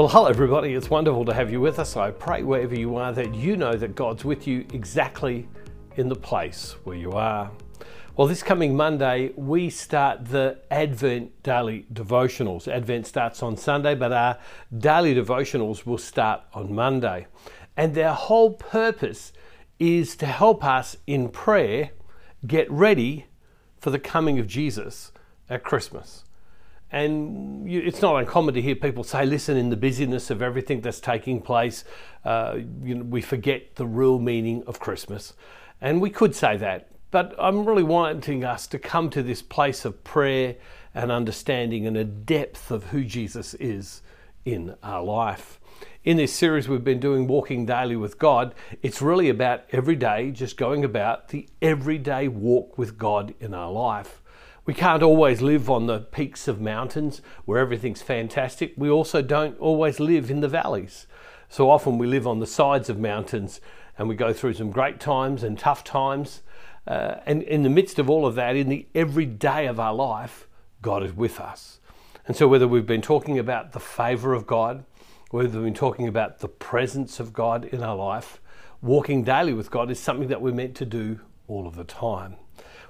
[0.00, 0.72] Well, hello, everybody.
[0.72, 1.94] It's wonderful to have you with us.
[1.94, 5.46] I pray wherever you are that you know that God's with you exactly
[5.96, 7.50] in the place where you are.
[8.16, 12.66] Well, this coming Monday, we start the Advent daily devotionals.
[12.66, 14.38] Advent starts on Sunday, but our
[14.78, 17.26] daily devotionals will start on Monday.
[17.76, 19.34] And their whole purpose
[19.78, 21.90] is to help us in prayer
[22.46, 23.26] get ready
[23.78, 25.12] for the coming of Jesus
[25.50, 26.24] at Christmas.
[26.92, 30.80] And you, it's not uncommon to hear people say, listen, in the busyness of everything
[30.80, 31.84] that's taking place,
[32.24, 35.34] uh, you know, we forget the real meaning of Christmas.
[35.80, 36.88] And we could say that.
[37.10, 40.56] But I'm really wanting us to come to this place of prayer
[40.94, 44.02] and understanding and a depth of who Jesus is
[44.44, 45.60] in our life.
[46.02, 50.30] In this series we've been doing Walking Daily with God, it's really about every day,
[50.30, 54.19] just going about the everyday walk with God in our life.
[54.70, 58.72] We can't always live on the peaks of mountains where everything's fantastic.
[58.76, 61.08] We also don't always live in the valleys.
[61.48, 63.60] So often we live on the sides of mountains
[63.98, 66.42] and we go through some great times and tough times.
[66.86, 70.46] Uh, and in the midst of all of that, in the everyday of our life,
[70.82, 71.80] God is with us.
[72.28, 74.84] And so, whether we've been talking about the favour of God,
[75.32, 78.40] whether we've been talking about the presence of God in our life,
[78.80, 81.18] walking daily with God is something that we're meant to do
[81.48, 82.36] all of the time.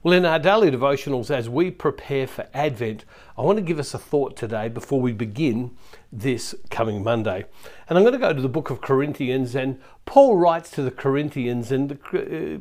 [0.00, 3.04] Well, in our daily devotionals, as we prepare for Advent,
[3.36, 5.76] I want to give us a thought today before we begin
[6.12, 7.46] this coming Monday.
[7.88, 10.92] And I'm going to go to the book of Corinthians, and Paul writes to the
[10.92, 12.58] Corinthians, and the, uh,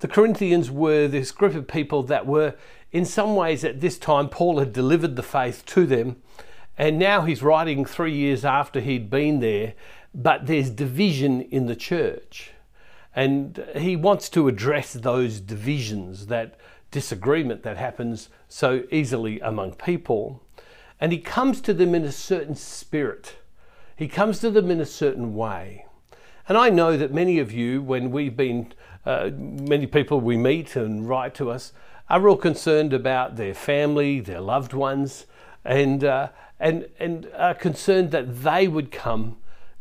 [0.00, 2.54] the Corinthians were this group of people that were,
[2.92, 6.16] in some ways, at this time, Paul had delivered the faith to them,
[6.76, 9.72] and now he's writing three years after he'd been there,
[10.14, 12.52] but there's division in the church.
[13.14, 16.54] And he wants to address those divisions, that
[16.90, 20.42] disagreement that happens so easily among people.
[21.00, 23.36] And he comes to them in a certain spirit,
[23.96, 25.84] he comes to them in a certain way.
[26.48, 28.72] And I know that many of you, when we've been,
[29.04, 31.72] uh, many people we meet and write to us,
[32.08, 35.26] are real concerned about their family, their loved ones,
[35.64, 36.28] and, uh,
[36.58, 39.36] and, and are concerned that they would come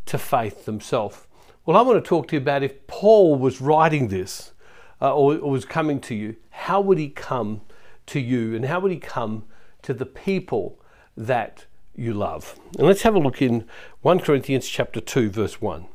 [0.06, 1.26] to faith themselves.
[1.70, 4.54] Well, I want to talk to you about if Paul was writing this
[5.00, 7.62] uh, or, or was coming to you, how would he come
[8.08, 9.44] to you and how would he come
[9.84, 10.82] to the people
[11.16, 12.60] that you love?
[12.76, 13.66] And let's have a look in
[14.02, 15.86] 1 Corinthians chapter 2 verse 1.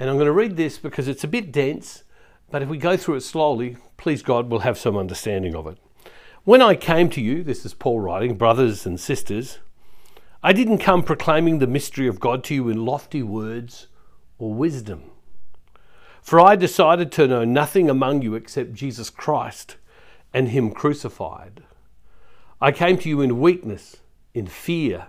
[0.00, 2.04] And I'm going to read this because it's a bit dense,
[2.50, 5.76] but if we go through it slowly, please God, we'll have some understanding of it.
[6.44, 9.58] When I came to you, this is Paul writing, brothers and sisters,
[10.42, 13.88] I didn't come proclaiming the mystery of God to you in lofty words
[14.38, 15.02] or wisdom.
[16.22, 19.76] For I decided to know nothing among you except Jesus Christ
[20.34, 21.62] and Him crucified.
[22.60, 23.96] I came to you in weakness,
[24.34, 25.08] in fear,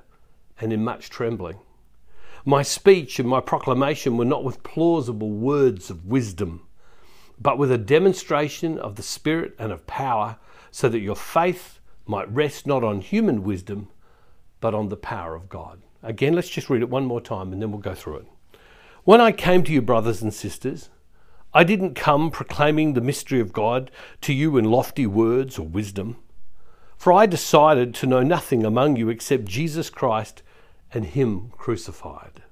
[0.61, 1.59] and in much trembling.
[2.45, 6.65] My speech and my proclamation were not with plausible words of wisdom,
[7.39, 10.37] but with a demonstration of the Spirit and of power,
[10.71, 13.89] so that your faith might rest not on human wisdom,
[14.61, 15.81] but on the power of God.
[16.01, 18.27] Again, let's just read it one more time and then we'll go through it.
[19.09, 20.91] When I came to you, brothers and sisters,
[21.51, 23.89] I didn't come proclaiming the mystery of God
[24.21, 26.17] to you in lofty words or wisdom,
[26.95, 30.43] for I decided to know nothing among you except Jesus Christ
[30.93, 32.43] and Him crucified.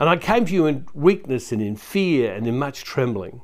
[0.00, 3.42] And I came to you in weakness and in fear and in much trembling.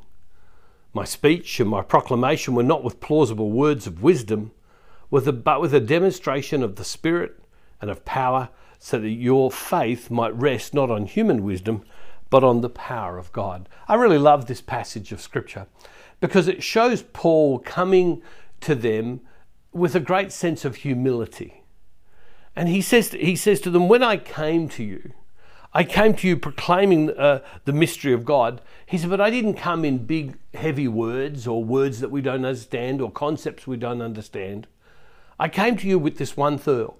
[0.92, 4.50] My speech and my proclamation were not with plausible words of wisdom,
[5.12, 7.40] but with a demonstration of the Spirit
[7.80, 8.48] and of power,
[8.80, 11.84] so that your faith might rest not on human wisdom
[12.32, 13.68] but on the power of God.
[13.86, 15.66] I really love this passage of Scripture
[16.18, 18.22] because it shows Paul coming
[18.62, 19.20] to them
[19.70, 21.62] with a great sense of humility.
[22.56, 25.12] And he says, he says to them, When I came to you,
[25.74, 28.62] I came to you proclaiming uh, the mystery of God.
[28.86, 32.46] He said, But I didn't come in big, heavy words or words that we don't
[32.46, 34.66] understand or concepts we don't understand.
[35.38, 36.98] I came to you with this one thought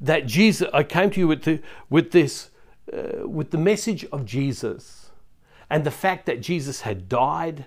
[0.00, 2.50] that Jesus, I came to you with, the, with this
[2.92, 5.10] uh, with the message of Jesus
[5.70, 7.66] and the fact that Jesus had died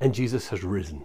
[0.00, 1.04] and Jesus has risen.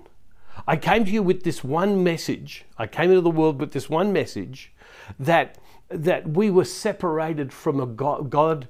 [0.67, 2.65] I came to you with this one message.
[2.77, 4.73] I came into the world with this one message
[5.19, 5.57] that,
[5.89, 8.67] that we were separated from a God, God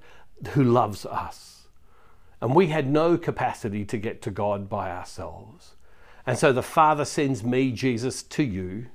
[0.50, 1.68] who loves us.
[2.42, 5.76] And we had no capacity to get to God by ourselves.
[6.28, 8.88] And so the Father sends me, Jesus, to you.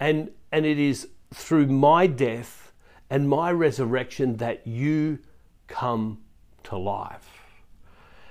[0.00, 2.67] And, and it is through my death
[3.10, 5.18] and my resurrection that you
[5.66, 6.18] come
[6.64, 7.28] to life.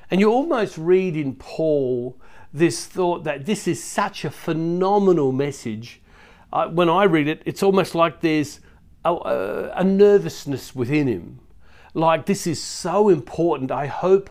[0.09, 2.19] And you almost read in Paul
[2.53, 6.01] this thought that this is such a phenomenal message.
[6.53, 8.61] Uh, when I read it, it's almost like there's
[9.03, 11.39] a, a nervousness within him.
[11.93, 13.71] Like, this is so important.
[13.71, 14.29] I hope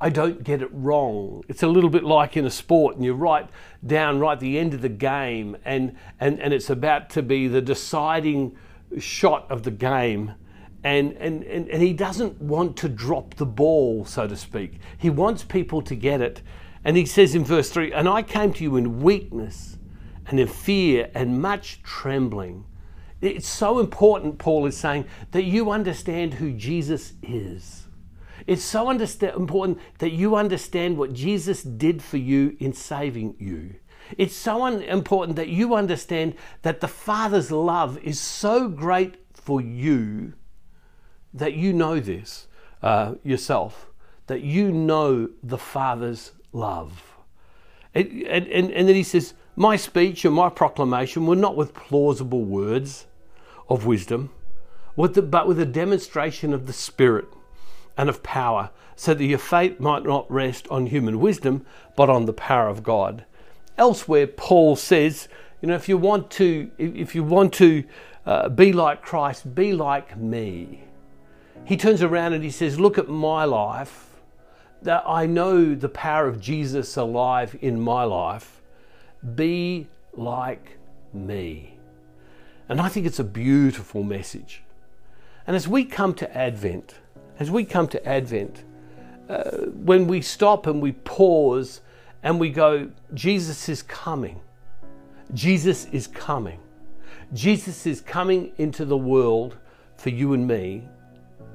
[0.00, 1.44] I don't get it wrong.
[1.48, 3.48] It's a little bit like in a sport, and you're right
[3.86, 7.62] down right the end of the game, and, and, and it's about to be the
[7.62, 8.56] deciding
[8.98, 10.34] shot of the game.
[10.84, 14.78] And, and, and, and he doesn't want to drop the ball, so to speak.
[14.98, 16.42] He wants people to get it.
[16.84, 19.78] And he says in verse 3 And I came to you in weakness
[20.28, 22.64] and in fear and much trembling.
[23.20, 27.86] It's so important, Paul is saying, that you understand who Jesus is.
[28.46, 33.74] It's so important that you understand what Jesus did for you in saving you.
[34.16, 40.34] It's so important that you understand that the Father's love is so great for you
[41.32, 42.48] that you know this
[42.82, 43.90] uh, yourself,
[44.26, 47.16] that you know the Father's love.
[47.94, 52.44] And, and, and then he says, My speech and my proclamation were not with plausible
[52.44, 53.06] words
[53.68, 54.30] of wisdom,
[54.96, 57.26] but with a demonstration of the Spirit
[57.96, 61.64] and of power, so that your faith might not rest on human wisdom,
[61.96, 63.24] but on the power of God.
[63.78, 65.28] Elsewhere, Paul says,
[65.60, 67.84] you know, if you want to, if you want to
[68.24, 70.84] uh, be like Christ, be like me.
[71.64, 74.04] He turns around and he says, look at my life.
[74.82, 78.60] That I know the power of Jesus alive in my life.
[79.34, 80.78] Be like
[81.12, 81.78] me.
[82.68, 84.62] And I think it's a beautiful message.
[85.46, 86.96] And as we come to Advent,
[87.38, 88.64] as we come to Advent,
[89.28, 91.80] uh, when we stop and we pause
[92.22, 94.40] and we go, Jesus is coming.
[95.34, 96.60] Jesus is coming.
[97.32, 99.56] Jesus is coming into the world
[99.96, 100.88] for you and me.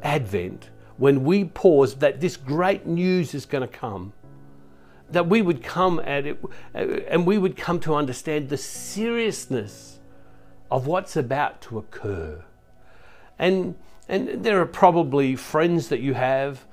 [0.04, 4.13] Advent, when we pause, that this great news is going to come,
[5.10, 6.40] that we would come at it
[6.74, 10.00] uh, and we would come to understand the seriousness
[10.69, 12.44] of what's about to occur.
[13.38, 13.75] And
[14.07, 16.66] and there are probably friends that you have,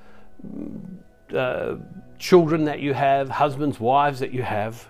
[1.33, 1.75] uh,
[2.19, 4.87] children that you have, husbands, wives that you have.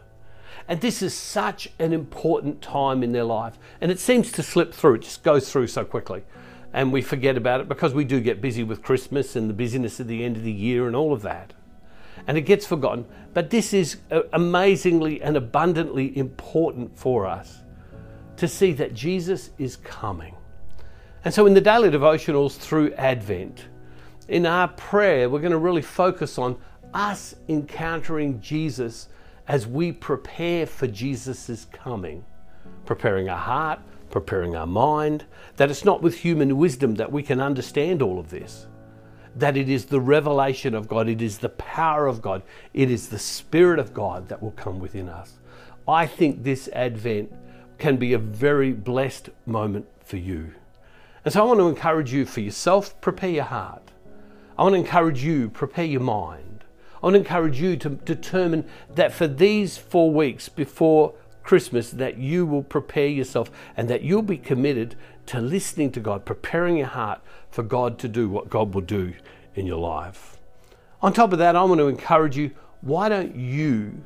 [0.68, 3.58] And this is such an important time in their life.
[3.80, 6.24] And it seems to slip through, it just goes through so quickly.
[6.74, 10.00] And we forget about it because we do get busy with Christmas and the busyness
[10.00, 11.54] at the end of the year and all of that.
[12.28, 13.06] And it gets forgotten.
[13.34, 17.60] But this is uh, amazingly and abundantly important for us
[18.38, 20.36] to see that Jesus is coming.
[21.26, 23.66] And so, in the daily devotionals through Advent,
[24.28, 26.58] in our prayer, we're going to really focus on
[26.94, 29.09] us encountering Jesus
[29.47, 32.24] as we prepare for Jesus' coming,
[32.86, 35.25] preparing our heart, preparing our mind,
[35.57, 38.68] that it's not with human wisdom that we can understand all of this,
[39.36, 42.44] that it is the revelation of God, it is the power of God,
[42.74, 45.39] it is the Spirit of God that will come within us.
[45.88, 47.31] I think this Advent
[47.77, 50.51] can be a very blessed moment for you.
[51.25, 53.92] And so I want to encourage you for yourself, prepare your heart.
[54.57, 56.49] I want to encourage you, prepare your mind.
[57.01, 58.66] I want to encourage you to determine
[58.96, 61.13] that for these four weeks before
[61.44, 64.96] Christmas, that you will prepare yourself and that you'll be committed
[65.28, 69.13] to listening to God, preparing your heart for God to do what God will do
[69.56, 70.38] in your life.
[71.01, 72.51] On top of that, I want to encourage you
[72.81, 74.04] why don't you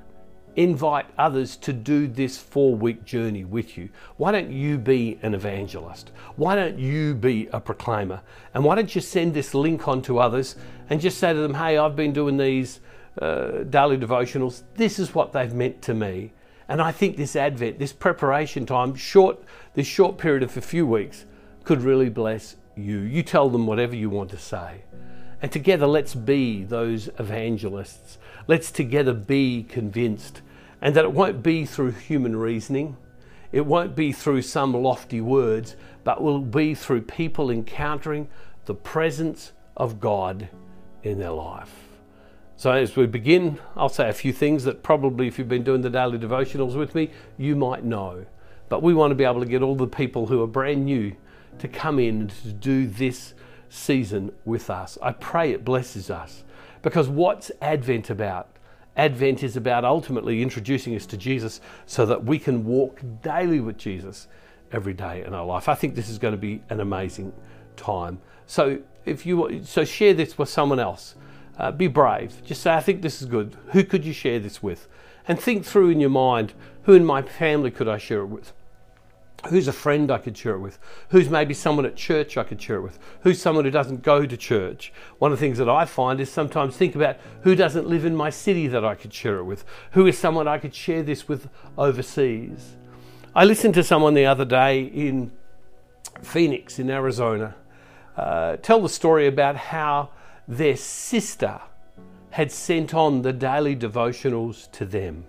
[0.55, 3.89] invite others to do this four week journey with you.
[4.17, 6.11] Why don't you be an evangelist?
[6.35, 8.21] Why don't you be a proclaimer?
[8.53, 10.55] And why don't you send this link on to others
[10.89, 12.79] and just say to them, hey, I've been doing these
[13.21, 14.63] uh, daily devotionals.
[14.75, 16.33] This is what they've meant to me.
[16.67, 19.43] And I think this Advent, this preparation time, short,
[19.73, 21.25] this short period of a few weeks,
[21.63, 22.99] could really bless you.
[22.99, 24.83] You tell them whatever you want to say.
[25.41, 28.17] And together, let's be those evangelists.
[28.47, 30.41] Let's together be convinced.
[30.81, 32.97] And that it won't be through human reasoning,
[33.51, 38.27] it won't be through some lofty words, but will be through people encountering
[38.65, 40.49] the presence of God
[41.03, 41.92] in their life.
[42.63, 45.81] So, as we begin, I'll say a few things that probably, if you've been doing
[45.81, 48.25] the daily devotionals with me, you might know.
[48.69, 51.13] But we want to be able to get all the people who are brand new
[51.59, 53.33] to come in and to do this
[53.67, 54.97] season with us.
[55.01, 56.45] I pray it blesses us
[56.81, 58.47] because what's Advent about?
[58.95, 63.77] Advent is about ultimately introducing us to Jesus so that we can walk daily with
[63.77, 64.29] Jesus
[64.71, 65.67] every day in our life.
[65.67, 67.33] I think this is going to be an amazing
[67.75, 68.21] time.
[68.47, 71.15] So if you so share this with someone else.
[71.57, 72.43] Uh, be brave.
[72.43, 73.55] Just say, I think this is good.
[73.67, 74.87] Who could you share this with?
[75.27, 78.53] And think through in your mind, who in my family could I share it with?
[79.49, 80.79] Who's a friend I could share it with?
[81.09, 82.97] Who's maybe someone at church I could share it with?
[83.21, 84.93] Who's someone who doesn't go to church?
[85.19, 88.15] One of the things that I find is sometimes think about who doesn't live in
[88.15, 89.65] my city that I could share it with?
[89.91, 92.75] Who is someone I could share this with overseas?
[93.35, 95.31] I listened to someone the other day in
[96.21, 97.55] Phoenix in Arizona
[98.15, 100.09] uh, tell the story about how
[100.47, 101.61] their sister
[102.31, 105.25] had sent on the daily devotionals to them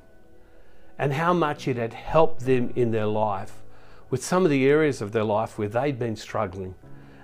[0.99, 3.63] and how much it had helped them in their life
[4.11, 6.75] with some of the areas of their life where they'd been struggling.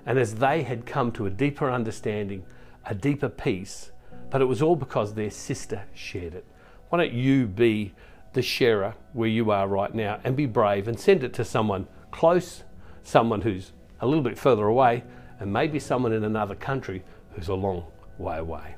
[0.05, 2.45] And as they had come to a deeper understanding,
[2.85, 3.91] a deeper peace,
[4.29, 6.45] but it was all because their sister shared it.
[6.89, 7.93] Why don't you be
[8.33, 11.87] the sharer where you are right now and be brave and send it to someone
[12.11, 12.63] close,
[13.03, 15.03] someone who's a little bit further away,
[15.39, 17.03] and maybe someone in another country
[17.33, 17.85] who's a long
[18.17, 18.75] way away.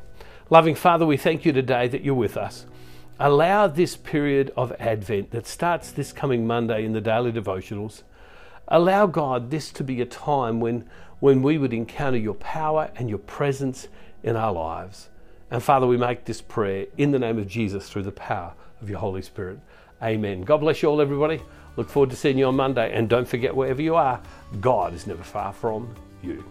[0.50, 2.66] Loving Father, we thank you today that you're with us.
[3.20, 8.04] Allow this period of Advent that starts this coming Monday in the daily devotionals,
[8.68, 13.10] allow God this to be a time when, when we would encounter your power and
[13.10, 13.88] your presence
[14.24, 15.10] in our lives.
[15.52, 18.90] And Father, we make this prayer in the name of Jesus through the power of
[18.90, 19.60] your Holy Spirit.
[20.02, 20.42] Amen.
[20.42, 21.42] God bless you all, everybody.
[21.78, 22.92] Look forward to seeing you on Monday.
[22.94, 24.22] And don't forget, wherever you are,
[24.60, 26.44] God is never far from you.